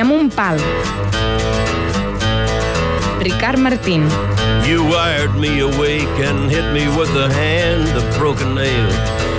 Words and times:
ni 0.00 0.06
amb 0.06 0.12
un 0.16 0.30
pal. 0.32 0.56
Ricard 3.20 3.58
Martín. 3.58 4.08
You 4.64 4.84
wired 4.88 5.34
me 5.36 5.60
awake 5.60 6.16
and 6.24 6.50
hit 6.50 6.64
me 6.72 6.88
with 6.96 7.12
the 7.12 7.28
hand 7.34 7.88
of 7.96 8.04
broken 8.16 8.54
nail. 8.54 8.88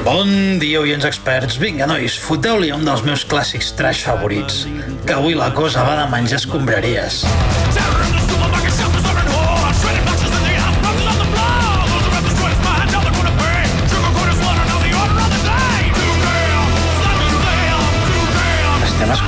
Bon 0.05 0.59
dia, 0.59 0.81
oients 0.81 1.05
experts. 1.05 1.57
Vinga, 1.57 1.87
nois, 1.89 2.17
foteu-li 2.17 2.71
un 2.73 2.85
dels 2.85 3.01
meus 3.07 3.25
clàssics 3.25 3.73
trash 3.77 4.05
favorits. 4.05 4.65
Que 5.05 5.17
avui 5.17 5.37
la 5.37 5.51
cosa 5.57 5.85
va 5.87 5.97
de 6.03 6.09
menjar 6.13 6.41
escombraries. 6.41 7.23
Estem 7.71 8.10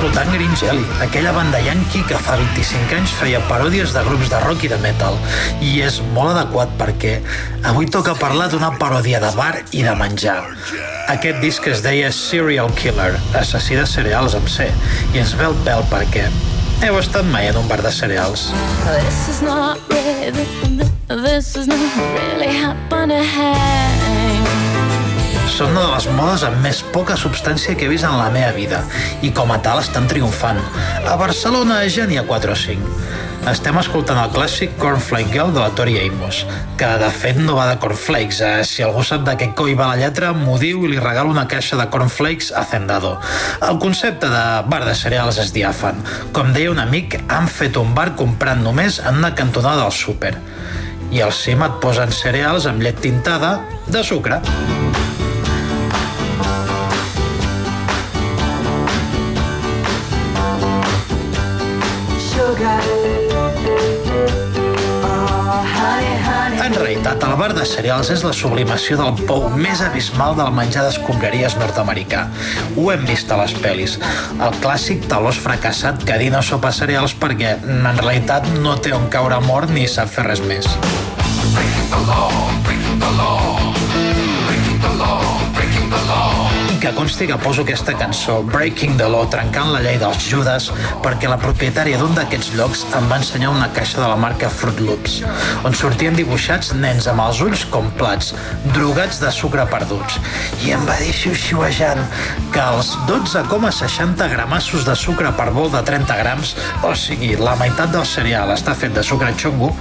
escoltant 0.04 0.34
Green 0.34 0.54
Jelly, 0.54 0.84
aquella 1.00 1.32
banda 1.32 1.58
yankee 1.64 2.04
que 2.04 2.18
fa 2.20 2.34
25 2.36 2.92
anys 2.92 3.12
feia 3.16 3.38
paròdies 3.48 3.94
de 3.96 4.02
grups 4.04 4.28
de 4.28 4.40
rock 4.42 4.66
i 4.66 4.68
de 4.68 4.76
metal. 4.82 5.16
I 5.64 5.78
és 5.86 5.96
molt 6.12 6.34
adequat 6.34 6.74
perquè 6.76 7.14
avui 7.70 7.88
toca 7.88 8.12
parlar 8.20 8.50
d'una 8.52 8.74
paròdia 8.76 9.22
de 9.22 9.30
bar 9.32 9.54
i 9.72 9.80
de 9.86 9.94
menjar. 9.96 10.42
Aquest 11.14 11.40
disc 11.40 11.64
es 11.72 11.80
deia 11.86 12.12
Serial 12.12 12.68
Killer, 12.76 13.14
assassí 13.40 13.80
de 13.80 13.86
cereals 13.88 14.36
amb 14.36 14.52
C, 14.52 14.68
i 15.14 15.24
ens 15.24 15.32
ve 15.40 15.48
el 15.48 15.56
pèl 15.64 15.88
perquè 15.88 16.28
heu 16.84 17.00
estat 17.00 17.24
mai 17.32 17.48
en 17.48 17.62
un 17.64 17.68
bar 17.70 17.80
de 17.80 17.92
cereals. 18.02 18.50
This 18.84 19.24
is 19.32 19.40
not 19.40 19.80
really, 19.88 20.44
this 21.08 21.56
is 21.56 21.64
not 21.64 21.80
really 22.12 22.52
happening. 22.52 24.33
Són 25.54 25.70
una 25.70 25.84
de 25.84 25.90
les 25.92 26.06
modes 26.10 26.42
amb 26.42 26.64
més 26.64 26.80
poca 26.90 27.14
substància 27.14 27.76
que 27.78 27.86
he 27.86 27.90
vist 27.92 28.02
en 28.08 28.16
la 28.18 28.26
meva 28.34 28.50
vida 28.56 28.80
i 29.22 29.28
com 29.30 29.52
a 29.54 29.60
tal 29.62 29.78
estan 29.78 30.08
triomfant. 30.10 30.58
A 31.06 31.12
Barcelona 31.20 31.76
ja 31.86 32.08
n'hi 32.10 32.18
ha 32.18 32.24
4 32.26 32.50
o 32.50 32.56
5. 32.58 32.88
Estem 33.52 33.76
escoltant 33.78 34.18
el 34.18 34.32
clàssic 34.34 34.74
Cornflake 34.80 35.30
Girl 35.30 35.52
de 35.54 35.60
la 35.62 35.68
Tori 35.78 35.94
Amos, 36.00 36.40
que 36.80 36.88
de 36.98 37.10
fet 37.14 37.38
no 37.38 37.54
va 37.54 37.68
de 37.68 37.76
cornflakes. 37.78 38.40
Eh? 38.42 38.64
Si 38.66 38.82
algú 38.82 39.04
sap 39.06 39.22
de 39.28 39.36
què 39.38 39.52
coi 39.54 39.76
va 39.78 39.92
la 39.92 40.00
lletra, 40.00 40.32
m'ho 40.34 40.56
diu 40.58 40.82
i 40.88 40.90
li 40.90 40.98
regalo 40.98 41.30
una 41.30 41.46
caixa 41.46 41.78
de 41.78 41.86
cornflakes 41.92 42.50
a 42.50 42.64
Zendado. 42.66 43.12
El 43.62 43.78
concepte 43.78 44.32
de 44.32 44.44
bar 44.66 44.82
de 44.88 44.96
cereals 44.98 45.38
és 45.44 45.54
diàfan. 45.54 46.02
Com 46.34 46.50
deia 46.56 46.72
un 46.72 46.82
amic, 46.82 47.20
han 47.28 47.46
fet 47.46 47.78
un 47.78 47.94
bar 47.94 48.16
comprant 48.18 48.64
només 48.64 48.98
en 49.04 49.22
una 49.22 49.36
cantonada 49.38 49.84
del 49.84 49.94
súper. 49.94 50.34
I 51.14 51.22
al 51.22 51.36
cim 51.36 51.62
et 51.62 51.78
posen 51.84 52.10
cereals 52.10 52.66
amb 52.66 52.82
llet 52.82 52.98
tintada 53.06 53.60
de 53.86 54.02
sucre. 54.02 54.42
En 66.64 66.74
realitat, 66.74 67.24
el 67.26 67.34
bar 67.38 67.50
de 67.56 67.64
cereals 67.66 68.10
és 68.14 68.22
la 68.22 68.32
sublimació 68.36 68.96
del 69.00 69.18
pou 69.26 69.48
més 69.58 69.82
abismal 69.82 70.36
del 70.38 70.52
menjar 70.54 70.84
d'escombraries 70.86 71.58
nord-americà. 71.58 72.28
Ho 72.78 72.88
hem 72.94 73.02
vist 73.10 73.32
a 73.34 73.40
les 73.42 73.56
pel·lis. 73.58 73.98
El 74.38 74.54
clàssic 74.62 75.08
talós 75.10 75.40
fracassat 75.42 76.06
que 76.06 76.20
dina 76.22 76.42
sopa 76.46 76.70
cereals 76.72 77.16
perquè, 77.18 77.56
en 77.58 78.02
realitat, 78.04 78.46
no 78.62 78.78
té 78.78 78.94
on 78.94 79.10
caure 79.10 79.42
mort 79.48 79.74
ni 79.74 79.88
sap 79.90 80.14
fer 80.14 80.28
res 80.30 80.44
més. 80.46 80.70
Que 86.84 86.92
consti 86.92 87.26
que 87.26 87.36
poso 87.40 87.62
aquesta 87.62 87.94
cançó, 87.96 88.42
Breaking 88.42 88.98
the 88.98 89.06
Law, 89.08 89.24
trencant 89.32 89.70
la 89.72 89.78
llei 89.80 89.94
dels 89.96 90.26
Judes, 90.28 90.66
perquè 91.00 91.30
la 91.30 91.38
propietària 91.40 91.96
d'un 91.96 92.12
d'aquests 92.12 92.50
llocs 92.58 92.82
em 92.98 93.06
va 93.08 93.16
ensenyar 93.22 93.54
una 93.54 93.70
caixa 93.72 94.02
de 94.02 94.08
la 94.10 94.18
marca 94.20 94.50
Fruit 94.52 94.82
Loops, 94.84 95.14
on 95.64 95.72
sortien 95.72 96.18
dibuixats 96.18 96.74
nens 96.76 97.08
amb 97.08 97.24
els 97.24 97.40
ulls 97.46 97.62
com 97.72 97.88
plats, 97.96 98.34
drogats 98.74 99.22
de 99.22 99.32
sucre 99.32 99.64
perduts. 99.72 100.18
I 100.66 100.74
em 100.76 100.84
va 100.84 100.98
dir 101.00 101.14
xiu-xiuejant 101.22 102.04
que 102.52 102.68
els 102.74 102.92
12,60 103.08 104.28
gramassos 104.34 104.84
de 104.84 104.98
sucre 105.06 105.32
per 105.40 105.48
bol 105.56 105.72
de 105.72 105.80
30 105.88 106.20
grams, 106.20 106.52
o 106.84 106.92
sigui, 106.92 107.32
la 107.40 107.56
meitat 107.64 107.96
del 107.96 108.04
cereal 108.04 108.52
està 108.52 108.76
fet 108.76 108.92
de 108.92 109.06
sucre 109.08 109.32
xongo, 109.40 109.72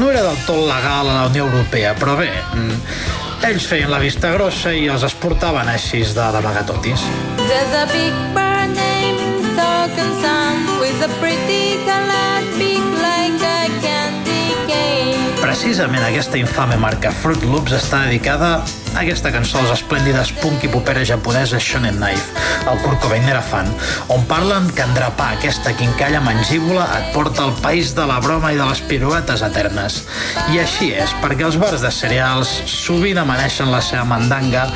no 0.00 0.08
era 0.08 0.24
del 0.30 0.40
tot 0.48 0.64
legal 0.64 1.04
a 1.04 1.20
la 1.20 1.28
Unió 1.28 1.50
Europea, 1.50 1.92
però 2.00 2.16
bé, 2.16 2.32
mm, 2.32 3.25
ells 3.46 3.66
feien 3.70 3.90
la 3.92 4.00
vista 4.02 4.32
grossa 4.34 4.72
i 4.74 4.88
els 4.90 5.04
exportaven 5.06 5.70
així 5.70 6.02
de 6.16 6.26
d'amagatotis. 6.34 7.06
There's 7.46 7.78
a 7.78 7.86
big 7.92 8.14
bird 8.34 8.55
Precisament 15.66 16.04
aquesta 16.06 16.38
infame 16.38 16.76
marca 16.78 17.10
Fruit 17.10 17.42
Loops 17.42 17.72
està 17.74 18.04
dedicada 18.04 18.50
a 18.60 19.00
aquesta 19.00 19.32
cançó 19.34 19.58
als 19.58 19.72
esplèndides 19.74 20.28
punk 20.38 20.62
i 20.62 20.68
popera 20.70 21.00
japonesa 21.02 21.58
Shonen 21.58 21.96
Knife, 21.98 22.44
el 22.70 22.78
Kurt 22.84 23.00
Cobain 23.02 23.26
era 23.26 23.40
fan, 23.42 23.66
on 24.14 24.22
parlen 24.30 24.68
que 24.76 24.84
endrapar 24.86 25.32
aquesta 25.34 25.72
quincalla 25.74 26.20
mangívola 26.22 26.84
et 27.00 27.08
porta 27.16 27.42
al 27.48 27.56
país 27.64 27.96
de 27.98 28.06
la 28.06 28.20
broma 28.22 28.52
i 28.54 28.60
de 28.60 28.68
les 28.68 28.84
piruetes 28.86 29.42
eternes. 29.42 29.98
I 30.54 30.62
així 30.62 30.92
és, 30.94 31.16
perquè 31.24 31.48
els 31.48 31.58
bars 31.58 31.82
de 31.82 31.90
cereals 31.90 32.54
sovint 32.70 33.18
amaneixen 33.24 33.74
la 33.74 33.82
seva 33.82 34.06
mandanga 34.06 34.68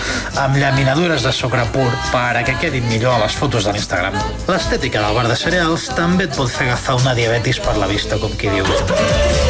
amb 0.42 0.58
llaminadures 0.58 1.22
de 1.22 1.30
sucre 1.38 1.68
pur 1.70 1.86
per 2.10 2.32
a 2.34 2.42
que 2.42 2.58
quedin 2.58 2.90
millor 2.90 3.14
a 3.14 3.22
les 3.28 3.38
fotos 3.38 3.70
de 3.70 3.78
l'Instagram. 3.78 4.18
L'estètica 4.50 5.06
del 5.06 5.14
bar 5.22 5.30
de 5.30 5.38
cereals 5.38 5.86
també 5.94 6.26
et 6.26 6.34
pot 6.34 6.50
fer 6.50 6.66
agafar 6.66 6.98
una 6.98 7.14
diabetis 7.14 7.62
per 7.62 7.78
la 7.78 7.86
vista, 7.94 8.18
com 8.18 8.34
qui 8.34 8.50
diu. 8.58 9.49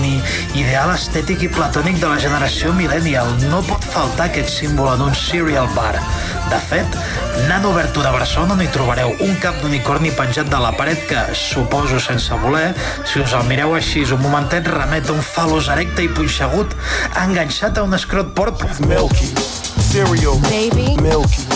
L'unicorni, 0.00 0.20
ideal 0.58 0.90
estètic 0.94 1.44
i 1.44 1.48
platònic 1.52 2.00
de 2.00 2.08
la 2.08 2.18
generació 2.20 2.72
millennial. 2.72 3.28
No 3.50 3.62
pot 3.66 3.84
faltar 3.84 4.28
aquest 4.28 4.50
símbol 4.50 4.92
en 4.94 5.02
un 5.08 5.14
cereal 5.14 5.68
bar. 5.76 5.94
De 6.50 6.58
fet, 6.68 6.96
n'han 7.48 7.64
obert 7.68 7.96
una 7.96 8.10
a 8.10 8.14
Barcelona 8.16 8.56
on 8.56 8.62
hi 8.64 8.68
trobareu 8.72 9.12
un 9.20 9.36
cap 9.42 9.60
d'unicorni 9.62 10.10
penjat 10.16 10.50
de 10.50 10.58
la 10.60 10.72
paret 10.76 11.06
que, 11.08 11.22
suposo 11.34 12.00
sense 12.00 12.34
voler, 12.42 12.72
si 13.04 13.20
us 13.20 13.34
el 13.36 13.46
mireu 13.46 13.76
així 13.76 14.04
un 14.10 14.22
momentet, 14.24 14.66
remet 14.66 15.08
a 15.08 15.16
un 15.16 15.22
falos 15.22 15.70
erecte 15.70 16.04
i 16.04 16.12
punxegut 16.12 16.74
enganxat 17.22 17.78
a 17.78 17.86
un 17.86 17.94
escrot 17.94 18.34
porpra. 18.34 18.74
Milky, 18.86 19.32
cereal, 19.90 20.40
Baby. 20.50 20.96
milky, 21.00 21.46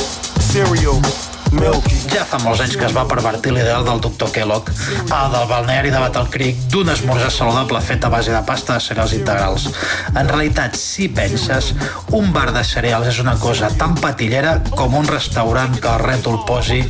cereal. 0.52 1.33
Ja 1.54 2.24
fa 2.26 2.38
molts 2.42 2.60
anys 2.64 2.74
que 2.78 2.84
es 2.86 2.94
va 2.94 3.04
pervertir 3.10 3.52
l'ideal 3.54 3.84
del 3.86 4.00
doctor 4.02 4.30
Kellogg, 4.34 4.70
el 5.02 5.32
del 5.32 5.46
balneari 5.50 5.90
de 5.92 6.00
Battle 6.02 6.30
Creek, 6.30 6.58
d'un 6.72 6.90
esmorzar 6.90 7.30
saludable 7.30 7.80
fet 7.82 8.04
a 8.04 8.10
base 8.10 8.32
de 8.34 8.40
pasta 8.46 8.74
de 8.74 8.82
cereals 8.82 9.14
integrals. 9.14 9.68
En 10.14 10.28
realitat, 10.28 10.76
si 10.78 11.08
penses, 11.08 11.72
un 12.12 12.32
bar 12.34 12.52
de 12.54 12.64
cereals 12.66 13.10
és 13.12 13.20
una 13.22 13.36
cosa 13.42 13.70
tan 13.78 13.94
patillera 13.98 14.56
com 14.74 14.94
un 14.98 15.06
restaurant 15.10 15.78
que 15.78 15.90
el 15.90 16.02
rètol 16.02 16.40
posi 16.48 16.82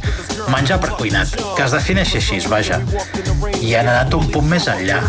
menjar 0.52 0.80
per 0.80 0.94
cuinat, 0.98 1.32
que 1.56 1.64
es 1.64 1.76
defineixi 1.76 2.20
així, 2.20 2.40
vaja. 2.48 2.80
I 3.60 3.74
han 3.78 3.88
anat 3.88 4.14
un 4.16 4.28
punt 4.32 4.48
més 4.48 4.68
enllà. 4.68 5.02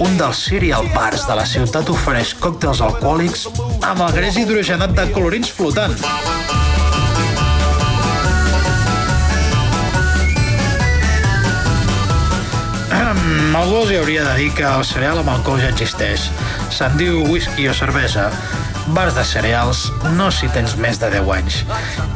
Un 0.00 0.16
dels 0.20 0.44
cereal 0.48 0.88
bars 0.94 1.26
de 1.28 1.36
la 1.36 1.48
ciutat 1.48 1.88
ofereix 1.92 2.36
còctels 2.40 2.84
alcohòlics 2.84 3.48
amb 3.80 4.06
el 4.06 4.14
greix 4.20 4.40
hidrogenat 4.40 4.96
de 4.96 5.10
colorins 5.12 5.52
flotant. 5.52 5.98
Algú 13.50 13.80
els 13.82 13.90
hauria 13.98 14.22
de 14.24 14.34
dir 14.38 14.50
que 14.54 14.64
el 14.64 14.84
cereal 14.86 15.18
amb 15.20 15.30
alcohol 15.32 15.60
ja 15.60 15.68
existeix. 15.72 16.28
Se'n 16.72 16.94
diu 17.00 17.24
whisky 17.26 17.66
o 17.68 17.74
cervesa. 17.74 18.28
Bars 18.94 19.14
de 19.14 19.24
cereals, 19.26 19.82
no 20.16 20.30
si 20.34 20.48
tens 20.54 20.76
més 20.80 21.00
de 21.02 21.10
10 21.12 21.30
anys. 21.34 21.58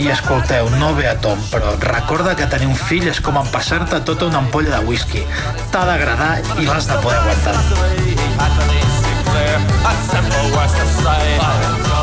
I 0.02 0.08
escolteu, 0.14 0.70
no 0.78 0.92
ve 0.96 1.08
a 1.10 1.16
tom, 1.20 1.40
però 1.52 1.74
recorda 1.84 2.36
que 2.38 2.48
tenir 2.50 2.70
un 2.70 2.78
fill 2.78 3.06
és 3.10 3.20
com 3.20 3.38
empassar-te 3.42 4.00
tota 4.08 4.30
una 4.30 4.40
ampolla 4.44 4.78
de 4.78 4.82
whisky. 4.88 5.22
T'ha 5.74 5.84
d'agradar 5.90 6.38
i 6.58 6.68
l'has 6.70 6.88
de 6.90 7.00
poder 7.02 7.18
aguantar. 7.20 7.58
Jump 11.34 11.93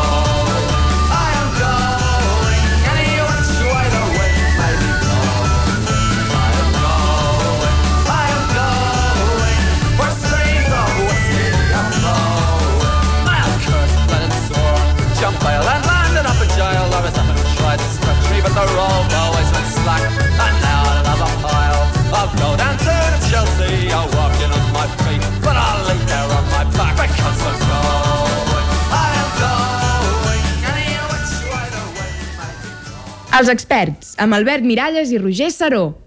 Els 33.41 33.49
experts, 33.49 34.11
amb 34.21 34.35
Albert 34.37 34.61
Miralles 34.61 35.09
i 35.09 35.17
Roger 35.17 35.47
Saró. 35.49 35.95